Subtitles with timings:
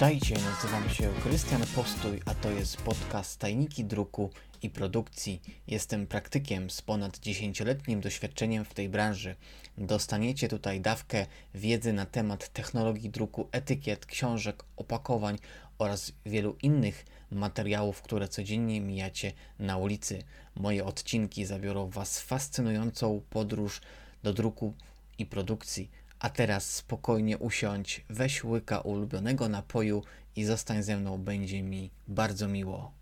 [0.00, 4.30] Witajcie, nazywam się Krystian Postój, a to jest podcast Tajniki Druku
[4.62, 5.42] i Produkcji.
[5.66, 9.36] Jestem praktykiem z ponad 10-letnim doświadczeniem w tej branży.
[9.78, 15.38] Dostaniecie tutaj dawkę wiedzy na temat technologii druku, etykiet, książek, opakowań
[15.78, 20.22] oraz wielu innych materiałów, które codziennie mijacie na ulicy.
[20.56, 23.80] Moje odcinki zabiorą Was w fascynującą podróż
[24.22, 24.74] do druku
[25.18, 25.90] i produkcji.
[26.20, 30.02] A teraz spokojnie usiądź, weź łyka ulubionego napoju
[30.36, 32.92] i zostań ze mną, będzie mi bardzo miło.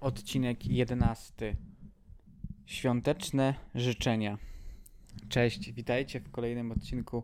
[0.00, 1.56] Odcinek 11.
[2.66, 4.38] Świąteczne życzenia.
[5.28, 7.22] Cześć, witajcie w kolejnym odcinku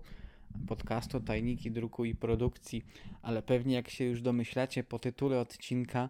[0.66, 2.84] podcastu Tajniki Druku i Produkcji,
[3.22, 6.08] ale pewnie jak się już domyślacie po tytule odcinka,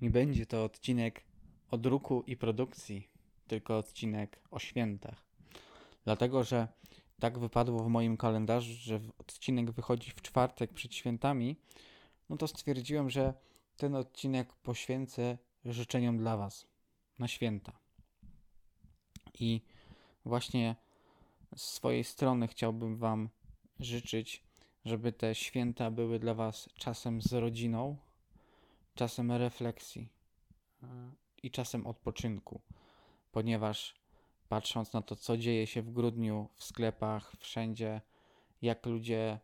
[0.00, 1.22] nie będzie to odcinek
[1.70, 3.08] o druku i produkcji,
[3.46, 5.24] tylko odcinek o świętach.
[6.04, 6.68] Dlatego, że
[7.22, 11.56] tak wypadło w moim kalendarzu, że odcinek wychodzi w czwartek przed świętami,
[12.28, 13.34] no to stwierdziłem, że
[13.76, 16.66] ten odcinek poświęcę życzeniom dla Was
[17.18, 17.72] na święta.
[19.38, 19.62] I
[20.24, 20.76] właśnie
[21.56, 23.28] z swojej strony chciałbym Wam
[23.80, 24.44] życzyć,
[24.84, 27.96] żeby te święta były dla Was czasem z rodziną,
[28.94, 30.08] czasem refleksji
[31.42, 32.60] i czasem odpoczynku,
[33.32, 34.01] ponieważ
[34.52, 38.00] patrząc na to, co dzieje się w grudniu w sklepach, wszędzie,
[38.62, 39.38] jak ludzie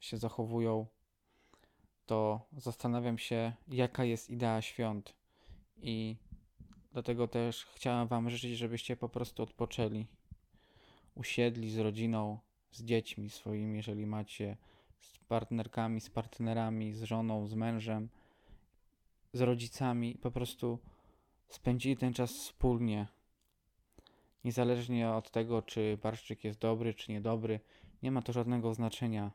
[0.00, 0.86] się zachowują,
[2.06, 5.14] to zastanawiam się, jaka jest idea świąt.
[5.82, 6.16] I
[6.92, 10.06] dlatego też chciałem Wam życzyć, żebyście po prostu odpoczęli,
[11.14, 12.38] usiedli z rodziną,
[12.70, 14.56] z dziećmi swoimi, jeżeli macie,
[14.98, 18.08] z partnerkami, z partnerami, z żoną, z mężem,
[19.32, 20.78] z rodzicami, po prostu
[21.48, 23.19] spędzili ten czas wspólnie
[24.44, 27.60] Niezależnie od tego, czy barszczyk jest dobry, czy niedobry,
[28.02, 29.30] nie ma to żadnego znaczenia.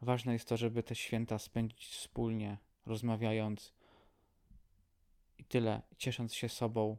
[0.00, 3.74] Ważne jest to, żeby te święta spędzić wspólnie, rozmawiając
[5.38, 6.96] i tyle, ciesząc się sobą,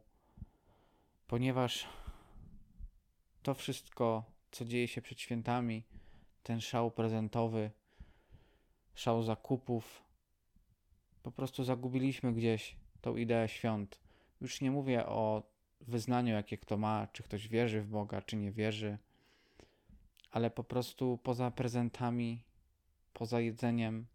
[1.26, 1.88] ponieważ
[3.42, 5.84] to wszystko, co dzieje się przed świętami,
[6.42, 7.70] ten szał prezentowy,
[8.94, 10.02] szał zakupów,
[11.22, 14.00] po prostu zagubiliśmy gdzieś tą ideę świąt.
[14.40, 15.42] Już nie mówię o
[15.80, 18.98] wyznaniu, jakie kto ma, czy ktoś wierzy w Boga, czy nie wierzy,
[20.30, 22.44] ale po prostu poza prezentami,
[23.12, 24.06] poza jedzeniem,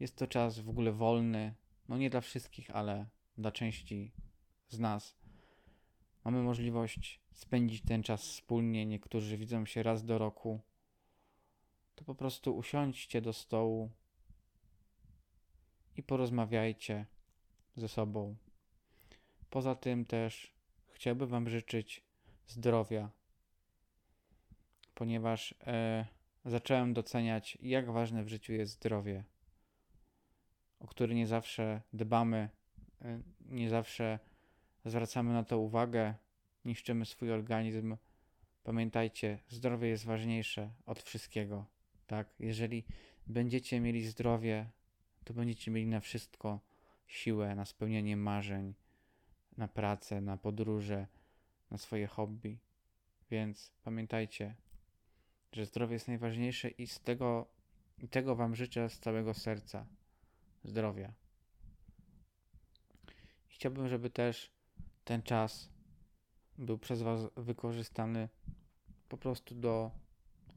[0.00, 1.54] jest to czas w ogóle wolny.
[1.88, 3.06] No nie dla wszystkich, ale
[3.38, 4.12] dla części
[4.68, 5.16] z nas.
[6.24, 8.86] Mamy możliwość spędzić ten czas wspólnie.
[8.86, 10.60] Niektórzy widzą się raz do roku.
[11.94, 13.90] To po prostu usiądźcie do stołu
[15.96, 17.06] i porozmawiajcie
[17.76, 18.36] ze sobą.
[19.50, 20.57] Poza tym też
[20.98, 22.02] chciałbym Wam życzyć
[22.46, 23.10] zdrowia,
[24.94, 26.06] ponieważ e,
[26.44, 29.24] zacząłem doceniać, jak ważne w życiu jest zdrowie,
[30.80, 32.48] o które nie zawsze dbamy,
[33.02, 34.18] e, nie zawsze
[34.84, 36.14] zwracamy na to uwagę,
[36.64, 37.96] niszczymy swój organizm.
[38.62, 41.66] Pamiętajcie, zdrowie jest ważniejsze od wszystkiego.
[42.06, 42.84] Tak, jeżeli
[43.26, 44.70] będziecie mieli zdrowie,
[45.24, 46.60] to będziecie mieli na wszystko
[47.06, 48.74] siłę, na spełnienie marzeń
[49.58, 51.06] na pracę, na podróże,
[51.70, 52.58] na swoje hobby.
[53.30, 54.54] Więc pamiętajcie,
[55.52, 57.46] że zdrowie jest najważniejsze i z tego,
[57.98, 59.86] i tego Wam życzę z całego serca.
[60.64, 61.12] Zdrowia.
[63.50, 64.50] I chciałbym, żeby też
[65.04, 65.70] ten czas
[66.58, 68.28] był przez Was wykorzystany
[69.08, 69.90] po prostu do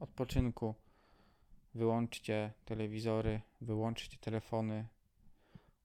[0.00, 0.74] odpoczynku.
[1.74, 4.86] Wyłączcie telewizory, wyłączcie telefony,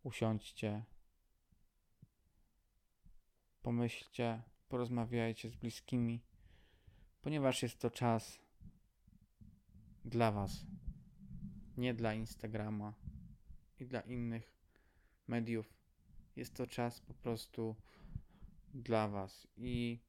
[0.04, 0.84] usiądźcie,
[3.68, 6.22] pomyślcie, porozmawiajcie z bliskimi,
[7.22, 8.40] ponieważ jest to czas
[10.06, 10.66] dla Was,
[11.78, 12.94] nie dla Instagrama
[13.80, 14.52] i dla innych
[15.28, 15.74] mediów.
[16.36, 17.76] Jest to czas po prostu
[18.74, 20.00] dla Was i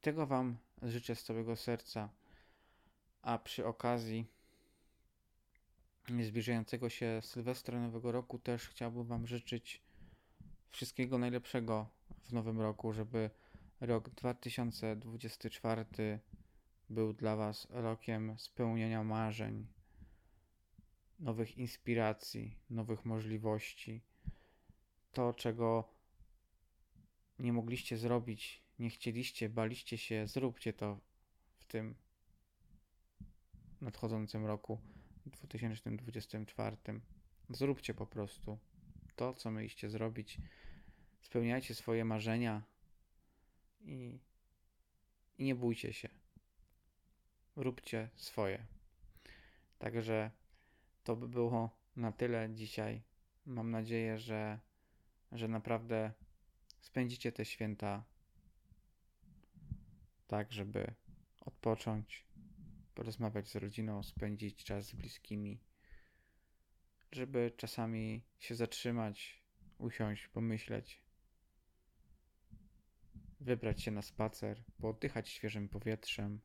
[0.00, 2.08] tego Wam życzę z całego serca.
[3.22, 4.26] A przy okazji
[6.22, 9.82] zbliżającego się Sylwestra Nowego Roku też chciałbym Wam życzyć
[10.72, 11.88] wszystkiego najlepszego
[12.24, 13.30] w nowym roku, żeby
[13.80, 15.84] rok 2024
[16.90, 19.66] był dla Was rokiem spełnienia marzeń,
[21.18, 24.02] nowych inspiracji, nowych możliwości.
[25.12, 25.88] To, czego
[27.38, 31.00] nie mogliście zrobić, nie chcieliście, baliście się, zróbcie to
[31.56, 31.94] w tym
[33.80, 34.80] nadchodzącym roku
[35.26, 36.76] 2024.
[37.50, 38.58] Zróbcie po prostu
[39.16, 40.38] to, co mieliście zrobić.
[41.22, 42.62] Spełniajcie swoje marzenia
[43.80, 44.18] i,
[45.38, 46.08] i nie bójcie się.
[47.56, 48.66] Róbcie swoje.
[49.78, 50.30] Także
[51.04, 53.02] to by było na tyle dzisiaj.
[53.46, 54.58] Mam nadzieję, że,
[55.32, 56.12] że naprawdę
[56.80, 58.04] spędzicie te święta
[60.26, 60.94] tak, żeby
[61.40, 62.26] odpocząć,
[62.94, 65.60] porozmawiać z rodziną, spędzić czas z bliskimi,
[67.12, 69.42] żeby czasami się zatrzymać,
[69.78, 71.02] usiąść, pomyśleć,
[73.42, 76.40] wybrać się na spacer, pooddychać świeżym powietrzem.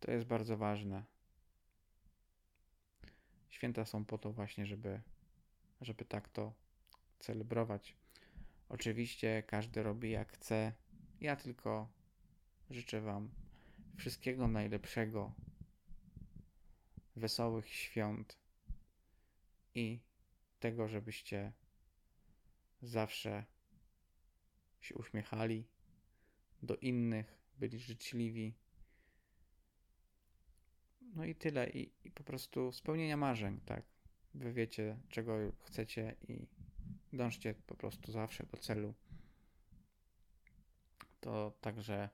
[0.00, 1.04] To jest bardzo ważne.
[3.50, 5.00] Święta są po to właśnie, żeby,
[5.80, 6.52] żeby tak to
[7.18, 7.96] celebrować.
[8.68, 10.72] Oczywiście każdy robi jak chce.
[11.20, 11.88] Ja tylko
[12.70, 13.30] życzę Wam
[13.96, 15.32] wszystkiego najlepszego,
[17.16, 18.38] wesołych świąt
[19.74, 20.00] i
[20.60, 21.52] tego, żebyście
[22.82, 23.44] zawsze
[24.80, 25.64] się uśmiechali
[26.62, 28.54] do innych, byli życzliwi.
[31.14, 31.70] No i tyle.
[31.70, 33.82] I, I po prostu spełnienia marzeń, tak.
[34.34, 36.46] Wy wiecie, czego chcecie i
[37.12, 38.94] dążcie po prostu zawsze do celu.
[41.20, 42.08] To także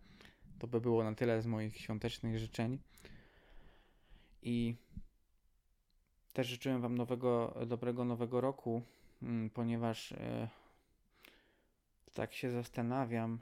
[0.58, 2.78] to by było na tyle z moich świątecznych życzeń.
[4.42, 4.74] I
[6.32, 8.82] też życzyłem Wam nowego, dobrego nowego roku,
[9.22, 10.48] mm, ponieważ e,
[12.14, 13.38] tak się zastanawiam,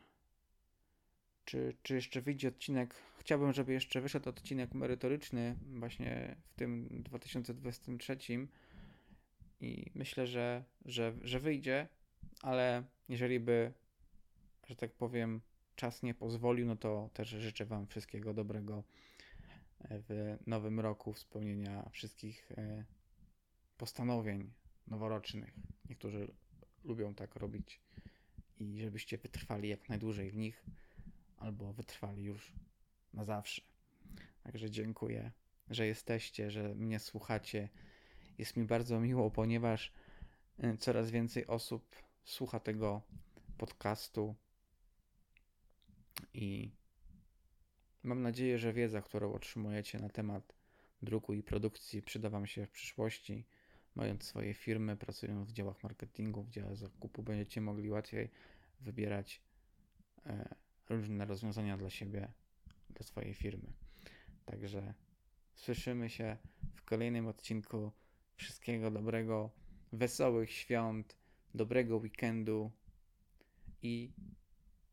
[1.45, 2.95] czy, czy jeszcze wyjdzie odcinek.
[3.19, 8.17] Chciałbym, żeby jeszcze wyszedł odcinek merytoryczny, właśnie w tym 2023.
[9.61, 11.89] I myślę, że, że, że wyjdzie,
[12.43, 13.73] ale jeżeli by,
[14.67, 15.41] że tak powiem,
[15.77, 18.85] czas nie pozwolił, no to też życzę Wam wszystkiego dobrego
[19.91, 22.85] w nowym roku, spełnienia wszystkich e,
[23.79, 24.53] postanowień
[24.87, 25.55] noworocznych.
[25.89, 26.35] Niektórzy
[26.85, 27.81] lubią tak robić
[28.59, 30.65] i żebyście wytrwali jak najdłużej w nich,
[31.37, 32.53] albo wytrwali już
[33.15, 33.63] na zawsze.
[34.43, 35.33] Także dziękuję,
[35.71, 37.69] że jesteście, że mnie słuchacie.
[38.39, 39.93] Jest mi bardzo miło, ponieważ
[40.59, 43.03] e, coraz więcej osób słucha tego
[43.59, 44.35] podcastu
[46.35, 46.71] i
[48.03, 50.57] mam nadzieję, że wiedza, którą otrzymujecie na temat
[51.03, 53.45] druku i produkcji przyda Wam się w przyszłości.
[53.95, 58.31] Mając swoje firmy, pracując w działach marketingu, w działach zakupu, będziecie mogli łatwiej
[58.81, 59.43] wybierać
[60.27, 60.55] e,
[60.89, 62.33] różne rozwiązania dla siebie,
[62.91, 63.73] dla swojej firmy.
[64.45, 64.95] Także
[65.55, 66.37] słyszymy się
[66.75, 67.93] w kolejnym odcinku.
[68.37, 69.51] Wszystkiego dobrego,
[69.93, 71.17] wesołych świąt,
[71.55, 72.71] dobrego weekendu
[73.83, 74.13] i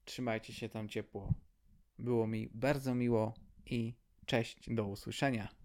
[0.06, 1.34] trzymajcie się tam ciepło.
[2.00, 3.34] Było mi bardzo miło
[3.66, 3.94] i
[4.26, 5.59] cześć, do usłyszenia.